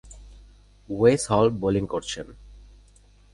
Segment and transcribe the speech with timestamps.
[0.89, 2.27] ওয়েস Hall bowling করছেন।